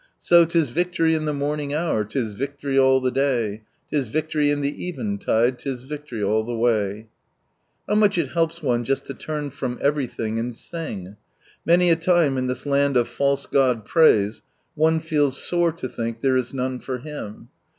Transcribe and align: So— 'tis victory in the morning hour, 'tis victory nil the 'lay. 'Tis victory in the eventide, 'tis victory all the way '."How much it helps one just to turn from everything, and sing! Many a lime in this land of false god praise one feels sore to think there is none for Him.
So— 0.19 0.45
'tis 0.47 0.71
victory 0.71 1.13
in 1.13 1.25
the 1.25 1.31
morning 1.31 1.75
hour, 1.75 2.03
'tis 2.03 2.33
victory 2.33 2.73
nil 2.73 2.99
the 3.01 3.11
'lay. 3.11 3.61
'Tis 3.91 4.07
victory 4.07 4.49
in 4.49 4.61
the 4.61 4.87
eventide, 4.89 5.59
'tis 5.59 5.83
victory 5.83 6.23
all 6.23 6.43
the 6.43 6.55
way 6.57 7.07
'."How 7.87 7.93
much 7.93 8.17
it 8.17 8.29
helps 8.31 8.63
one 8.63 8.83
just 8.83 9.05
to 9.05 9.13
turn 9.13 9.51
from 9.51 9.77
everything, 9.79 10.39
and 10.39 10.55
sing! 10.55 11.17
Many 11.67 11.91
a 11.91 11.99
lime 12.07 12.39
in 12.39 12.47
this 12.47 12.65
land 12.65 12.97
of 12.97 13.09
false 13.09 13.45
god 13.45 13.85
praise 13.85 14.41
one 14.73 14.99
feels 15.01 15.37
sore 15.39 15.71
to 15.73 15.87
think 15.87 16.21
there 16.21 16.35
is 16.35 16.51
none 16.51 16.79
for 16.79 16.97
Him. 16.97 17.49